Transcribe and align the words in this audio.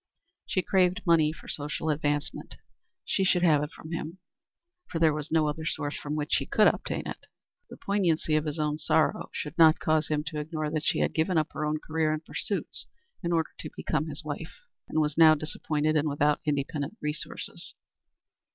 She 0.47 0.63
craved 0.63 1.03
money 1.05 1.31
for 1.31 1.47
social 1.47 1.91
advancement. 1.91 2.55
She 3.05 3.23
should 3.23 3.43
have 3.43 3.61
it 3.61 3.71
from 3.71 3.91
him, 3.91 4.17
for 4.89 4.97
there 4.97 5.13
was 5.13 5.29
no 5.29 5.47
other 5.47 5.63
source 5.63 5.95
from 5.95 6.15
which 6.15 6.33
she 6.33 6.47
could 6.47 6.65
obtain 6.65 7.03
it. 7.05 7.27
The 7.69 7.77
poignancy 7.77 8.35
of 8.35 8.45
his 8.45 8.57
own 8.57 8.79
sorrow 8.79 9.29
should 9.31 9.55
not 9.59 9.77
cause 9.77 10.07
him 10.07 10.23
to 10.23 10.39
ignore 10.39 10.71
that 10.71 10.85
she 10.85 11.01
had 11.01 11.13
given 11.13 11.37
up 11.37 11.49
her 11.51 11.65
own 11.67 11.77
career 11.85 12.13
and 12.13 12.25
pursuits 12.25 12.87
in 13.21 13.31
order 13.31 13.51
to 13.59 13.69
become 13.77 14.07
his 14.07 14.23
wife, 14.23 14.61
and 14.89 14.99
was 14.99 15.19
now 15.19 15.35
disappointed 15.35 15.95
and 15.95 16.09
without 16.09 16.41
independent 16.45 16.97
resources. 16.99 17.75